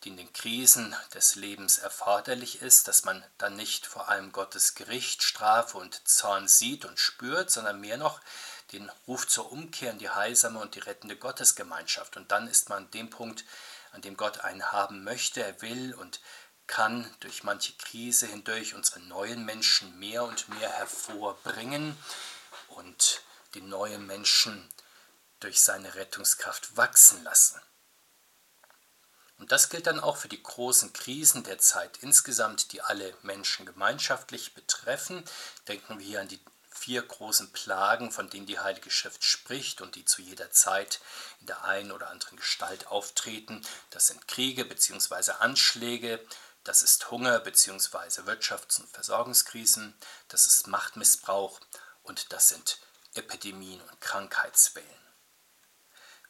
die 0.03 0.09
in 0.09 0.17
den 0.17 0.33
Krisen 0.33 0.95
des 1.13 1.35
Lebens 1.35 1.77
erforderlich 1.77 2.63
ist, 2.63 2.87
dass 2.87 3.05
man 3.05 3.23
dann 3.37 3.55
nicht 3.55 3.85
vor 3.85 4.09
allem 4.09 4.31
Gottes 4.31 4.73
Gericht, 4.73 5.21
Strafe 5.21 5.77
und 5.77 6.07
Zorn 6.07 6.47
sieht 6.47 6.85
und 6.85 6.99
spürt, 6.99 7.51
sondern 7.51 7.79
mehr 7.79 7.97
noch 7.97 8.19
den 8.71 8.89
Ruf 9.05 9.27
zur 9.27 9.51
Umkehr 9.51 9.91
in 9.91 9.99
die 9.99 10.09
heilsame 10.09 10.57
und 10.57 10.73
die 10.73 10.79
rettende 10.79 11.17
Gottesgemeinschaft. 11.17 12.17
Und 12.17 12.31
dann 12.31 12.47
ist 12.47 12.69
man 12.69 12.85
an 12.85 12.91
dem 12.91 13.11
Punkt, 13.11 13.45
an 13.91 14.01
dem 14.01 14.17
Gott 14.17 14.39
einen 14.39 14.71
haben 14.71 15.03
möchte, 15.03 15.43
er 15.43 15.61
will 15.61 15.93
und 15.93 16.19
kann 16.67 17.09
durch 17.19 17.43
manche 17.43 17.73
Krise 17.73 18.27
hindurch 18.27 18.73
unsere 18.73 18.99
neuen 19.01 19.45
Menschen 19.45 19.97
mehr 19.99 20.23
und 20.23 20.49
mehr 20.49 20.69
hervorbringen 20.69 21.97
und 22.69 23.21
die 23.53 23.61
neuen 23.61 24.05
Menschen 24.05 24.67
durch 25.39 25.61
seine 25.61 25.95
Rettungskraft 25.95 26.75
wachsen 26.77 27.23
lassen. 27.23 27.59
Und 29.37 29.51
das 29.51 29.69
gilt 29.69 29.87
dann 29.87 29.99
auch 29.99 30.17
für 30.17 30.29
die 30.29 30.41
großen 30.41 30.93
Krisen 30.93 31.43
der 31.43 31.59
Zeit 31.59 31.97
insgesamt, 32.01 32.71
die 32.71 32.81
alle 32.81 33.15
Menschen 33.21 33.65
gemeinschaftlich 33.65 34.53
betreffen. 34.53 35.23
Denken 35.67 35.99
wir 35.99 36.05
hier 36.05 36.21
an 36.21 36.29
die 36.29 36.39
vier 36.69 37.01
großen 37.01 37.51
Plagen, 37.51 38.11
von 38.11 38.29
denen 38.29 38.45
die 38.45 38.59
Heilige 38.59 38.91
Schrift 38.91 39.23
spricht 39.23 39.81
und 39.81 39.95
die 39.95 40.05
zu 40.05 40.21
jeder 40.21 40.51
Zeit 40.51 40.99
in 41.39 41.47
der 41.47 41.63
einen 41.63 41.91
oder 41.91 42.09
anderen 42.09 42.37
Gestalt 42.37 42.87
auftreten. 42.87 43.65
Das 43.89 44.07
sind 44.07 44.27
Kriege 44.27 44.65
bzw. 44.65 45.31
Anschläge, 45.39 46.19
Das 46.65 46.81
ist 46.81 47.11
Hunger 47.11 47.39
bzw. 47.39 48.23
Wirtschafts- 48.23 48.79
und 48.79 48.89
Versorgungskrisen, 48.89 49.95
das 50.29 50.47
ist 50.47 50.65
Machtmissbrauch 50.65 51.59
und 52.01 52.33
das 52.33 52.49
sind 52.49 52.79
Epidemien 53.13 53.79
und 53.81 54.01
Krankheitswellen. 54.01 54.89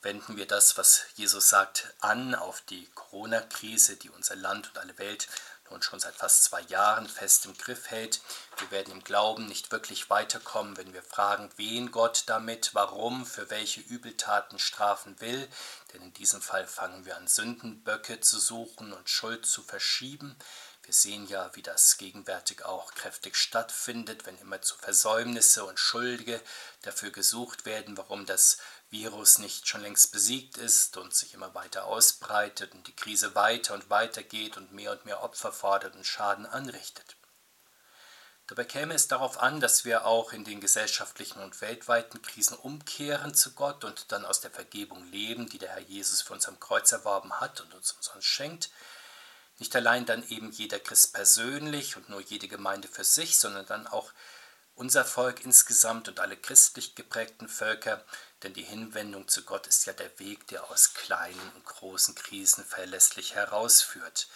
Wenden 0.01 0.35
wir 0.35 0.45
das, 0.45 0.77
was 0.77 1.05
Jesus 1.15 1.47
sagt, 1.47 1.95
an 2.01 2.35
auf 2.35 2.59
die 2.61 2.85
Corona-Krise, 2.91 3.95
die 3.95 4.09
unser 4.09 4.35
Land 4.35 4.67
und 4.67 4.77
alle 4.77 4.97
Welt 4.97 5.29
nun 5.69 5.81
schon 5.81 5.99
seit 5.99 6.15
fast 6.15 6.43
zwei 6.43 6.61
Jahren 6.61 7.07
fest 7.07 7.45
im 7.45 7.57
Griff 7.57 7.89
hält. 7.89 8.21
Wir 8.57 8.71
werden 8.71 8.93
im 8.93 9.03
Glauben 9.03 9.45
nicht 9.47 9.71
wirklich 9.71 10.09
weiterkommen, 10.09 10.77
wenn 10.77 10.93
wir 10.93 11.03
fragen, 11.03 11.49
wen 11.57 11.91
Gott 11.91 12.23
damit, 12.27 12.71
warum, 12.73 13.25
für 13.25 13.49
welche 13.49 13.81
Übeltaten 13.81 14.59
strafen 14.59 15.19
will. 15.19 15.47
Denn 15.93 16.01
in 16.01 16.13
diesem 16.13 16.41
Fall 16.41 16.67
fangen 16.67 17.05
wir 17.05 17.17
an, 17.17 17.27
Sündenböcke 17.27 18.19
zu 18.21 18.39
suchen 18.39 18.93
und 18.93 19.09
Schuld 19.09 19.45
zu 19.45 19.63
verschieben. 19.63 20.35
Wir 20.85 20.93
sehen 20.93 21.27
ja, 21.27 21.49
wie 21.55 21.63
das 21.63 21.97
gegenwärtig 21.97 22.63
auch 22.63 22.93
kräftig 22.93 23.35
stattfindet, 23.35 24.27
wenn 24.27 24.37
immer 24.37 24.61
zu 24.61 24.75
Versäumnisse 24.75 25.65
und 25.65 25.79
Schuldige 25.79 26.39
dafür 26.83 27.09
gesucht 27.09 27.65
werden, 27.65 27.97
warum 27.97 28.27
das 28.27 28.59
Virus 28.95 29.39
nicht 29.39 29.67
schon 29.67 29.81
längst 29.81 30.13
besiegt 30.13 30.57
ist 30.57 30.95
und 30.95 31.13
sich 31.13 31.33
immer 31.33 31.53
weiter 31.53 31.83
ausbreitet 31.83 32.73
und 32.73 32.87
die 32.87 32.95
Krise 32.95 33.35
weiter 33.35 33.73
und 33.73 33.89
weiter 33.89 34.23
geht 34.23 34.55
und 34.55 34.71
mehr 34.71 34.93
und 34.93 35.03
mehr 35.03 35.21
Opfer 35.21 35.51
fordert 35.51 35.95
und 35.95 36.07
Schaden 36.07 36.45
anrichtet. 36.45 37.17
Dabei 38.47 38.63
käme 38.63 38.93
es 38.93 39.09
darauf 39.09 39.41
an, 39.41 39.59
dass 39.59 39.83
wir 39.83 40.05
auch 40.05 40.31
in 40.31 40.45
den 40.45 40.61
gesellschaftlichen 40.61 41.39
und 41.41 41.59
weltweiten 41.59 42.21
Krisen 42.21 42.55
umkehren 42.55 43.33
zu 43.33 43.51
Gott 43.51 43.83
und 43.83 44.13
dann 44.13 44.23
aus 44.23 44.39
der 44.39 44.51
Vergebung 44.51 45.03
leben, 45.11 45.49
die 45.49 45.57
der 45.57 45.71
Herr 45.71 45.81
Jesus 45.81 46.21
für 46.21 46.33
uns 46.33 46.47
am 46.47 46.59
Kreuz 46.61 46.91
erworben 46.93 47.41
hat 47.41 47.59
und 47.59 47.73
uns 47.73 47.91
umsonst 47.91 48.27
schenkt. 48.27 48.69
Nicht 49.57 49.75
allein 49.75 50.05
dann 50.05 50.25
eben 50.29 50.51
jeder 50.51 50.79
Christ 50.79 51.13
persönlich 51.13 51.97
und 51.97 52.07
nur 52.07 52.21
jede 52.21 52.47
Gemeinde 52.47 52.87
für 52.87 53.03
sich, 53.03 53.35
sondern 53.35 53.65
dann 53.65 53.87
auch 53.87 54.13
unser 54.75 55.05
Volk 55.05 55.43
insgesamt 55.43 56.07
und 56.07 56.19
alle 56.19 56.37
christlich 56.37 56.95
geprägten 56.95 57.47
Völker, 57.47 58.03
denn 58.43 58.53
die 58.53 58.63
Hinwendung 58.63 59.27
zu 59.27 59.43
Gott 59.43 59.67
ist 59.67 59.85
ja 59.85 59.93
der 59.93 60.19
Weg, 60.19 60.47
der 60.47 60.69
aus 60.69 60.93
kleinen 60.93 61.51
und 61.55 61.65
großen 61.65 62.13
Krisen 62.13 62.63
verlässlich 62.63 63.35
herausführt. 63.35 64.27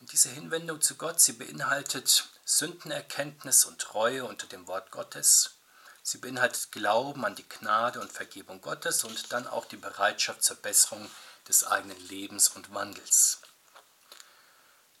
Und 0.00 0.12
diese 0.12 0.30
Hinwendung 0.30 0.80
zu 0.80 0.96
Gott, 0.96 1.20
sie 1.20 1.34
beinhaltet 1.34 2.28
Sündenerkenntnis 2.44 3.64
und 3.64 3.80
Treue 3.80 4.24
unter 4.24 4.46
dem 4.46 4.66
Wort 4.66 4.90
Gottes. 4.90 5.58
Sie 6.02 6.18
beinhaltet 6.18 6.72
Glauben 6.72 7.24
an 7.24 7.36
die 7.36 7.48
Gnade 7.48 8.00
und 8.00 8.10
Vergebung 8.10 8.60
Gottes 8.60 9.04
und 9.04 9.32
dann 9.32 9.46
auch 9.46 9.66
die 9.66 9.76
Bereitschaft 9.76 10.42
zur 10.42 10.56
Besserung 10.56 11.08
des 11.46 11.64
eigenen 11.64 12.00
Lebens 12.08 12.48
und 12.48 12.74
Wandels. 12.74 13.41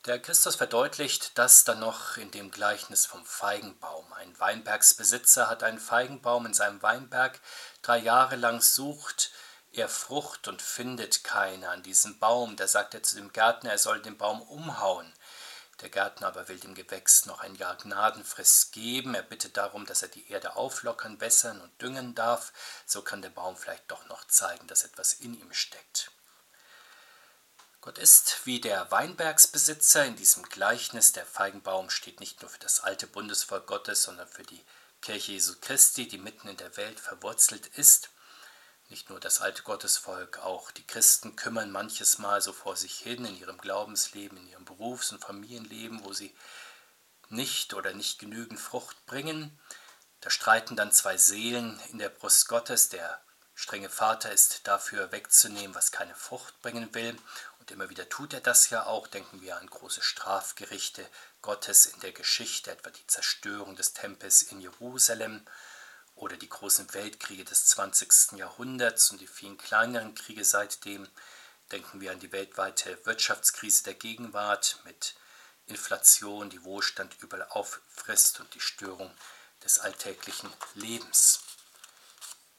Der 0.06 0.18
Christus 0.18 0.56
verdeutlicht 0.56 1.38
das 1.38 1.62
dann 1.62 1.78
noch 1.78 2.16
in 2.16 2.32
dem 2.32 2.50
Gleichnis 2.50 3.06
vom 3.06 3.24
Feigenbaum. 3.24 4.12
Ein 4.14 4.36
Weinbergsbesitzer 4.40 5.48
hat 5.48 5.62
einen 5.62 5.78
Feigenbaum 5.78 6.44
in 6.44 6.54
seinem 6.54 6.82
Weinberg, 6.82 7.38
drei 7.82 7.98
Jahre 7.98 8.34
lang 8.34 8.60
sucht 8.60 9.30
er 9.70 9.88
Frucht 9.88 10.48
und 10.48 10.60
findet 10.60 11.22
keine 11.22 11.68
an 11.68 11.84
diesem 11.84 12.18
Baum. 12.18 12.56
Da 12.56 12.66
sagt 12.66 12.94
er 12.94 13.04
zu 13.04 13.14
dem 13.14 13.32
Gärtner, 13.32 13.70
er 13.70 13.78
soll 13.78 14.02
den 14.02 14.18
Baum 14.18 14.42
umhauen. 14.42 15.12
Der 15.80 15.88
Gärtner 15.88 16.26
aber 16.26 16.48
will 16.48 16.58
dem 16.58 16.74
Gewächs 16.74 17.24
noch 17.26 17.40
ein 17.40 17.54
Jahr 17.54 17.76
Gnadenfrist 17.76 18.72
geben. 18.72 19.14
Er 19.14 19.22
bittet 19.22 19.56
darum, 19.56 19.86
dass 19.86 20.02
er 20.02 20.08
die 20.08 20.28
Erde 20.30 20.56
auflockern, 20.56 21.20
wässern 21.20 21.60
und 21.60 21.80
düngen 21.80 22.16
darf. 22.16 22.52
So 22.86 23.02
kann 23.02 23.22
der 23.22 23.30
Baum 23.30 23.56
vielleicht 23.56 23.90
doch 23.90 24.04
noch 24.06 24.26
zeigen, 24.26 24.66
dass 24.66 24.84
etwas 24.84 25.14
in 25.14 25.34
ihm 25.34 25.52
steckt. 25.52 26.10
Gott 27.82 27.98
ist 27.98 28.46
wie 28.46 28.60
der 28.60 28.92
Weinbergsbesitzer 28.92 30.04
in 30.04 30.14
diesem 30.14 30.44
Gleichnis. 30.44 31.10
Der 31.10 31.26
Feigenbaum 31.26 31.90
steht 31.90 32.20
nicht 32.20 32.40
nur 32.40 32.48
für 32.48 32.60
das 32.60 32.78
alte 32.78 33.08
Bundesvolk 33.08 33.66
Gottes, 33.66 34.04
sondern 34.04 34.28
für 34.28 34.44
die 34.44 34.64
Kirche 35.00 35.32
Jesu 35.32 35.56
Christi, 35.60 36.06
die 36.06 36.18
mitten 36.18 36.46
in 36.46 36.56
der 36.56 36.76
Welt 36.76 37.00
verwurzelt 37.00 37.66
ist. 37.66 38.10
Nicht 38.88 39.10
nur 39.10 39.18
das 39.18 39.40
alte 39.40 39.64
Gottesvolk, 39.64 40.38
auch 40.38 40.70
die 40.70 40.86
Christen 40.86 41.34
kümmern 41.34 41.72
manches 41.72 42.18
Mal 42.18 42.40
so 42.40 42.52
vor 42.52 42.76
sich 42.76 43.00
hin 43.00 43.24
in 43.24 43.36
ihrem 43.36 43.58
Glaubensleben, 43.58 44.38
in 44.38 44.46
ihrem 44.46 44.64
Berufs- 44.64 45.10
und 45.10 45.24
Familienleben, 45.24 46.04
wo 46.04 46.12
sie 46.12 46.32
nicht 47.30 47.74
oder 47.74 47.94
nicht 47.94 48.20
genügend 48.20 48.60
Frucht 48.60 49.06
bringen. 49.06 49.58
Da 50.20 50.30
streiten 50.30 50.76
dann 50.76 50.92
zwei 50.92 51.16
Seelen 51.16 51.80
in 51.90 51.98
der 51.98 52.10
Brust 52.10 52.46
Gottes. 52.46 52.90
Der 52.90 53.20
strenge 53.54 53.90
Vater 53.90 54.32
ist 54.32 54.66
dafür 54.66 55.12
wegzunehmen, 55.12 55.74
was 55.74 55.92
keine 55.92 56.14
Frucht 56.14 56.60
bringen 56.62 56.94
will, 56.94 57.16
immer 57.72 57.90
wieder 57.90 58.08
tut 58.08 58.34
er 58.34 58.40
das 58.40 58.70
ja 58.70 58.86
auch. 58.86 59.06
Denken 59.06 59.40
wir 59.40 59.56
an 59.56 59.66
große 59.66 60.02
Strafgerichte 60.02 61.06
Gottes 61.40 61.86
in 61.86 62.00
der 62.00 62.12
Geschichte, 62.12 62.70
etwa 62.70 62.90
die 62.90 63.06
Zerstörung 63.06 63.74
des 63.74 63.94
Tempels 63.94 64.42
in 64.42 64.60
Jerusalem 64.60 65.44
oder 66.14 66.36
die 66.36 66.48
großen 66.48 66.92
Weltkriege 66.94 67.44
des 67.44 67.66
20. 67.66 68.38
Jahrhunderts 68.38 69.10
und 69.10 69.20
die 69.20 69.26
vielen 69.26 69.58
kleineren 69.58 70.14
Kriege 70.14 70.44
seitdem. 70.44 71.08
Denken 71.72 72.00
wir 72.00 72.12
an 72.12 72.20
die 72.20 72.32
weltweite 72.32 72.98
Wirtschaftskrise 73.04 73.84
der 73.84 73.94
Gegenwart 73.94 74.78
mit 74.84 75.14
Inflation, 75.66 76.50
die 76.50 76.64
Wohlstand 76.64 77.16
überall 77.20 77.44
auffrisst 77.48 78.40
und 78.40 78.52
die 78.54 78.60
Störung 78.60 79.10
des 79.64 79.78
alltäglichen 79.78 80.52
Lebens. 80.74 81.40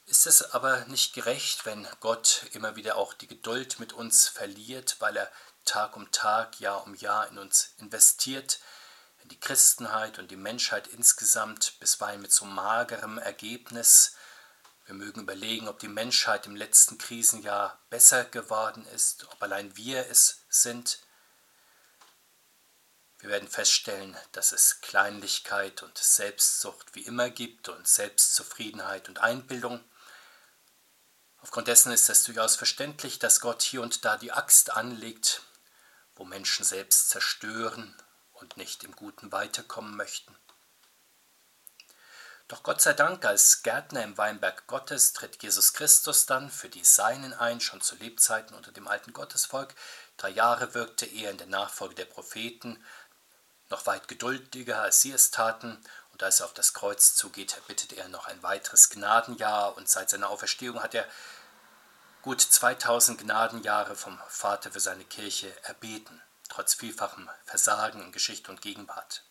Ist 0.06 0.26
es 0.26 0.42
aber 0.52 0.84
nicht 0.86 1.14
gerecht, 1.14 1.64
wenn 1.64 1.88
Gott 2.00 2.46
immer 2.52 2.76
wieder 2.76 2.96
auch 2.96 3.14
die 3.14 3.26
Geduld 3.26 3.80
mit 3.80 3.94
uns 3.94 4.28
verliert, 4.28 4.96
weil 5.00 5.16
er 5.16 5.32
Tag 5.64 5.96
um 5.96 6.10
Tag, 6.12 6.60
Jahr 6.60 6.84
um 6.84 6.94
Jahr 6.94 7.28
in 7.28 7.38
uns 7.38 7.72
investiert, 7.78 8.60
in 9.22 9.30
die 9.30 9.40
Christenheit 9.40 10.18
und 10.18 10.30
die 10.30 10.36
Menschheit 10.36 10.86
insgesamt, 10.88 11.80
bisweilen 11.80 12.20
mit 12.20 12.32
so 12.32 12.44
magerem 12.44 13.16
Ergebnis. 13.16 14.14
Wir 14.84 14.94
mögen 14.94 15.22
überlegen, 15.22 15.68
ob 15.68 15.78
die 15.78 15.88
Menschheit 15.88 16.44
im 16.44 16.54
letzten 16.54 16.98
Krisenjahr 16.98 17.82
besser 17.88 18.26
geworden 18.26 18.86
ist, 18.94 19.26
ob 19.32 19.42
allein 19.42 19.74
wir 19.78 20.10
es 20.10 20.44
sind. 20.50 20.98
Wir 23.20 23.30
werden 23.30 23.48
feststellen, 23.48 24.14
dass 24.32 24.52
es 24.52 24.82
Kleinlichkeit 24.82 25.82
und 25.82 25.96
Selbstsucht 25.96 26.94
wie 26.94 27.06
immer 27.06 27.30
gibt 27.30 27.70
und 27.70 27.88
Selbstzufriedenheit 27.88 29.08
und 29.08 29.20
Einbildung. 29.20 29.82
Aufgrund 31.44 31.68
dessen 31.68 31.92
ist 31.92 32.08
es 32.08 32.24
durchaus 32.24 32.56
verständlich, 32.56 33.18
dass 33.18 33.38
Gott 33.38 33.60
hier 33.60 33.82
und 33.82 34.06
da 34.06 34.16
die 34.16 34.32
Axt 34.32 34.70
anlegt, 34.70 35.42
wo 36.16 36.24
Menschen 36.24 36.64
selbst 36.64 37.10
zerstören 37.10 37.94
und 38.32 38.56
nicht 38.56 38.82
im 38.82 38.96
Guten 38.96 39.30
weiterkommen 39.30 39.94
möchten. 39.94 40.34
Doch 42.48 42.62
Gott 42.62 42.80
sei 42.80 42.94
Dank, 42.94 43.26
als 43.26 43.62
Gärtner 43.62 44.02
im 44.02 44.16
Weinberg 44.16 44.66
Gottes 44.68 45.12
tritt 45.12 45.42
Jesus 45.42 45.74
Christus 45.74 46.24
dann 46.24 46.50
für 46.50 46.70
die 46.70 46.82
Seinen 46.82 47.34
ein, 47.34 47.60
schon 47.60 47.82
zu 47.82 47.94
Lebzeiten 47.96 48.56
unter 48.56 48.72
dem 48.72 48.88
alten 48.88 49.12
Gottesvolk. 49.12 49.74
Drei 50.16 50.30
Jahre 50.30 50.72
wirkte 50.72 51.04
er 51.04 51.30
in 51.30 51.36
der 51.36 51.46
Nachfolge 51.46 51.94
der 51.94 52.06
Propheten, 52.06 52.82
noch 53.68 53.84
weit 53.84 54.08
geduldiger 54.08 54.80
als 54.80 55.02
sie 55.02 55.12
es 55.12 55.30
taten, 55.30 55.78
und 56.14 56.22
als 56.22 56.38
er 56.38 56.46
auf 56.46 56.54
das 56.54 56.72
Kreuz 56.72 57.16
zugeht, 57.16 57.60
bittet 57.66 57.92
er 57.92 58.08
noch 58.08 58.26
ein 58.26 58.40
weiteres 58.44 58.88
Gnadenjahr, 58.88 59.76
und 59.76 59.88
seit 59.88 60.10
seiner 60.10 60.30
Auferstehung 60.30 60.80
hat 60.80 60.94
er 60.94 61.06
gut 62.22 62.40
2000 62.40 63.20
Gnadenjahre 63.20 63.96
vom 63.96 64.16
Vater 64.28 64.70
für 64.70 64.78
seine 64.78 65.04
Kirche 65.04 65.52
erbeten, 65.64 66.22
trotz 66.48 66.74
vielfachem 66.74 67.28
Versagen 67.44 68.00
in 68.00 68.12
Geschichte 68.12 68.52
und 68.52 68.62
Gegenwart. 68.62 69.24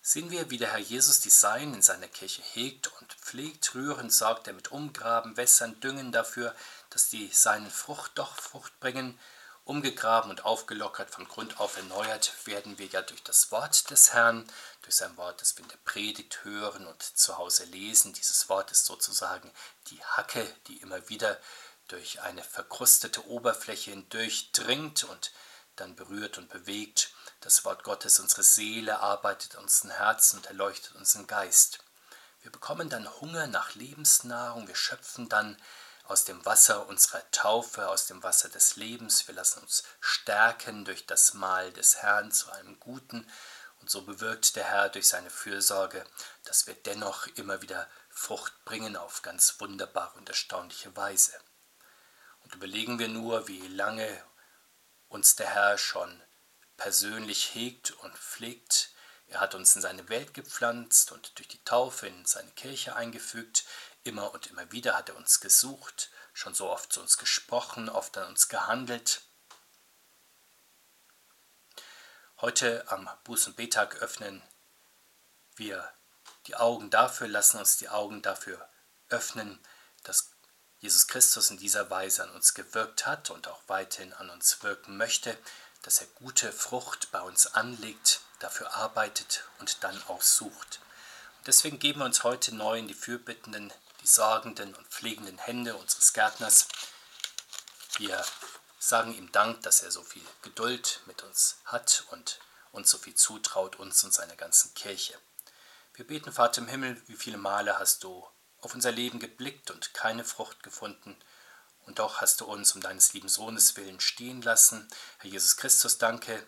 Sehen 0.00 0.30
wir, 0.30 0.48
wie 0.48 0.58
der 0.58 0.72
Herr 0.72 0.78
Jesus 0.78 1.20
die 1.20 1.30
Sein 1.30 1.74
in 1.74 1.82
seiner 1.82 2.08
Kirche 2.08 2.40
hegt 2.42 2.90
und 3.00 3.12
pflegt, 3.12 3.74
rührend 3.74 4.12
sorgt 4.12 4.46
er 4.48 4.54
mit 4.54 4.72
Umgraben, 4.72 5.36
Wässern, 5.36 5.78
Düngen 5.80 6.12
dafür, 6.12 6.54
dass 6.88 7.10
die 7.10 7.28
Seinen 7.28 7.70
Frucht 7.70 8.12
doch 8.14 8.36
Frucht 8.36 8.80
bringen, 8.80 9.20
umgegraben 9.64 10.30
und 10.30 10.44
aufgelockert, 10.44 11.10
von 11.10 11.26
Grund 11.26 11.58
auf 11.58 11.76
erneuert, 11.76 12.32
werden 12.46 12.78
wir 12.78 12.86
ja 12.86 13.02
durch 13.02 13.22
das 13.22 13.50
Wort 13.50 13.90
des 13.90 14.12
Herrn, 14.12 14.46
durch 14.82 14.96
sein 14.96 15.16
Wort, 15.16 15.40
das 15.40 15.56
wir 15.56 15.64
in 15.64 15.70
der 15.70 15.78
Predigt 15.78 16.44
hören 16.44 16.86
und 16.86 17.02
zu 17.02 17.38
Hause 17.38 17.64
lesen. 17.64 18.12
Dieses 18.12 18.48
Wort 18.48 18.70
ist 18.70 18.84
sozusagen 18.84 19.50
die 19.88 20.02
Hacke, 20.04 20.46
die 20.66 20.80
immer 20.80 21.08
wieder 21.08 21.38
durch 21.88 22.20
eine 22.20 22.42
verkrustete 22.42 23.26
Oberfläche 23.26 23.90
hindurchdringt 23.90 25.04
und 25.04 25.32
dann 25.76 25.96
berührt 25.96 26.38
und 26.38 26.48
bewegt. 26.50 27.10
Das 27.40 27.64
Wort 27.64 27.84
Gottes, 27.84 28.20
unsere 28.20 28.42
Seele 28.42 29.00
arbeitet 29.00 29.56
unseren 29.56 29.90
Herzen 29.90 30.38
und 30.38 30.46
erleuchtet 30.46 30.94
unseren 30.94 31.26
Geist. 31.26 31.78
Wir 32.42 32.52
bekommen 32.52 32.90
dann 32.90 33.10
Hunger 33.20 33.46
nach 33.46 33.74
Lebensnahrung, 33.74 34.68
wir 34.68 34.74
schöpfen 34.74 35.28
dann 35.28 35.56
aus 36.04 36.24
dem 36.24 36.44
Wasser 36.44 36.86
unserer 36.86 37.22
Taufe, 37.30 37.88
aus 37.88 38.06
dem 38.06 38.22
Wasser 38.22 38.48
des 38.48 38.76
Lebens. 38.76 39.26
Wir 39.26 39.34
lassen 39.34 39.60
uns 39.60 39.84
stärken 40.00 40.84
durch 40.84 41.06
das 41.06 41.34
Mahl 41.34 41.72
des 41.72 41.96
Herrn 41.96 42.30
zu 42.30 42.50
einem 42.52 42.78
Guten. 42.78 43.26
Und 43.80 43.90
so 43.90 44.02
bewirkt 44.02 44.56
der 44.56 44.64
Herr 44.64 44.88
durch 44.88 45.08
seine 45.08 45.30
Fürsorge, 45.30 46.04
dass 46.44 46.66
wir 46.66 46.74
dennoch 46.74 47.26
immer 47.36 47.62
wieder 47.62 47.88
Frucht 48.10 48.64
bringen 48.64 48.96
auf 48.96 49.22
ganz 49.22 49.60
wunderbare 49.60 50.16
und 50.18 50.28
erstaunliche 50.28 50.94
Weise. 50.96 51.32
Und 52.44 52.54
überlegen 52.54 52.98
wir 52.98 53.08
nur, 53.08 53.48
wie 53.48 53.66
lange 53.68 54.22
uns 55.08 55.36
der 55.36 55.48
Herr 55.48 55.78
schon 55.78 56.22
persönlich 56.76 57.54
hegt 57.54 57.92
und 57.92 58.16
pflegt. 58.16 58.90
Er 59.26 59.40
hat 59.40 59.54
uns 59.54 59.74
in 59.74 59.82
seine 59.82 60.08
Welt 60.08 60.34
gepflanzt 60.34 61.12
und 61.12 61.38
durch 61.38 61.48
die 61.48 61.62
Taufe 61.64 62.06
in 62.06 62.26
seine 62.26 62.50
Kirche 62.52 62.94
eingefügt. 62.94 63.64
Immer 64.04 64.32
und 64.34 64.46
immer 64.48 64.70
wieder 64.70 64.96
hat 64.96 65.08
er 65.08 65.16
uns 65.16 65.40
gesucht, 65.40 66.10
schon 66.34 66.54
so 66.54 66.68
oft 66.68 66.92
zu 66.92 67.00
uns 67.00 67.16
gesprochen, 67.16 67.88
oft 67.88 68.16
an 68.18 68.28
uns 68.28 68.48
gehandelt. 68.48 69.22
Heute 72.40 72.84
am 72.88 73.08
Buß- 73.24 73.46
und 73.46 73.56
Betag 73.56 73.96
öffnen 73.96 74.42
wir 75.56 75.90
die 76.46 76.56
Augen 76.56 76.90
dafür, 76.90 77.28
lassen 77.28 77.58
uns 77.58 77.78
die 77.78 77.88
Augen 77.88 78.20
dafür 78.20 78.68
öffnen, 79.08 79.58
dass 80.02 80.32
Jesus 80.80 81.06
Christus 81.06 81.50
in 81.50 81.56
dieser 81.56 81.88
Weise 81.88 82.24
an 82.24 82.30
uns 82.30 82.52
gewirkt 82.52 83.06
hat 83.06 83.30
und 83.30 83.48
auch 83.48 83.62
weiterhin 83.68 84.12
an 84.12 84.28
uns 84.28 84.62
wirken 84.62 84.98
möchte, 84.98 85.38
dass 85.80 86.02
er 86.02 86.06
gute 86.08 86.52
Frucht 86.52 87.10
bei 87.10 87.22
uns 87.22 87.46
anlegt, 87.46 88.20
dafür 88.40 88.74
arbeitet 88.74 89.44
und 89.60 89.82
dann 89.82 90.02
auch 90.08 90.20
sucht. 90.20 90.80
Deswegen 91.46 91.78
geben 91.78 92.00
wir 92.00 92.06
uns 92.06 92.24
heute 92.24 92.54
neu 92.54 92.78
in 92.78 92.88
die 92.88 92.94
fürbittenden, 92.94 93.72
die 94.04 94.08
sorgenden 94.08 94.74
und 94.74 94.86
pflegenden 94.88 95.38
Hände 95.38 95.74
unseres 95.76 96.12
Gärtners. 96.12 96.68
Wir 97.96 98.22
sagen 98.78 99.14
ihm 99.14 99.32
Dank, 99.32 99.62
dass 99.62 99.82
er 99.82 99.90
so 99.90 100.02
viel 100.02 100.22
Geduld 100.42 101.00
mit 101.06 101.22
uns 101.22 101.56
hat 101.64 102.04
und 102.10 102.38
uns 102.70 102.90
so 102.90 102.98
viel 102.98 103.14
zutraut, 103.14 103.76
uns 103.76 104.04
und 104.04 104.12
seiner 104.12 104.36
ganzen 104.36 104.74
Kirche. 104.74 105.18
Wir 105.94 106.06
beten, 106.06 106.32
Vater 106.32 106.60
im 106.60 106.68
Himmel, 106.68 107.02
wie 107.06 107.16
viele 107.16 107.38
Male 107.38 107.78
hast 107.78 108.04
du 108.04 108.28
auf 108.60 108.74
unser 108.74 108.92
Leben 108.92 109.20
geblickt 109.20 109.70
und 109.70 109.94
keine 109.94 110.24
Frucht 110.24 110.62
gefunden, 110.62 111.16
und 111.86 111.98
doch 111.98 112.20
hast 112.20 112.40
du 112.40 112.46
uns 112.46 112.72
um 112.72 112.80
deines 112.82 113.12
lieben 113.12 113.28
Sohnes 113.28 113.76
willen 113.76 114.00
stehen 114.00 114.42
lassen. 114.42 114.88
Herr 115.18 115.30
Jesus 115.30 115.56
Christus, 115.56 115.98
danke 115.98 116.46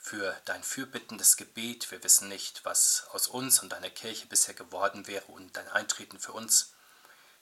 für 0.00 0.34
dein 0.46 0.62
fürbittendes 0.62 1.36
Gebet. 1.36 1.90
Wir 1.90 2.02
wissen 2.02 2.28
nicht, 2.28 2.64
was 2.64 3.04
aus 3.10 3.26
uns 3.26 3.60
und 3.60 3.70
deiner 3.70 3.90
Kirche 3.90 4.26
bisher 4.26 4.54
geworden 4.54 5.06
wäre 5.06 5.26
und 5.26 5.56
dein 5.56 5.68
Eintreten 5.68 6.18
für 6.18 6.32
uns. 6.32 6.72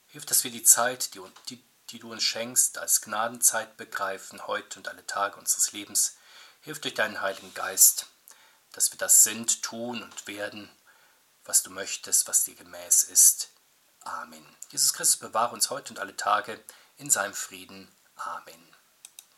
Hilf, 0.08 0.26
dass 0.26 0.42
wir 0.42 0.50
die 0.50 0.64
Zeit, 0.64 1.14
die, 1.14 1.20
die, 1.48 1.64
die 1.90 1.98
du 2.00 2.10
uns 2.10 2.24
schenkst, 2.24 2.78
als 2.78 3.00
Gnadenzeit 3.00 3.76
begreifen, 3.76 4.46
heute 4.46 4.80
und 4.80 4.88
alle 4.88 5.06
Tage 5.06 5.36
unseres 5.36 5.72
Lebens. 5.72 6.16
Hilf 6.62 6.80
durch 6.80 6.94
deinen 6.94 7.20
Heiligen 7.20 7.54
Geist, 7.54 8.06
dass 8.72 8.92
wir 8.92 8.98
das 8.98 9.22
sind, 9.22 9.62
tun 9.62 10.02
und 10.02 10.26
werden, 10.26 10.68
was 11.44 11.62
du 11.62 11.70
möchtest, 11.70 12.26
was 12.26 12.44
dir 12.44 12.56
gemäß 12.56 13.04
ist. 13.04 13.50
Amen. 14.00 14.44
Jesus 14.70 14.92
Christus 14.92 15.18
bewahre 15.18 15.54
uns 15.54 15.70
heute 15.70 15.92
und 15.92 16.00
alle 16.00 16.16
Tage 16.16 16.62
in 16.96 17.10
seinem 17.10 17.34
Frieden. 17.34 17.88
Amen. 18.16 18.67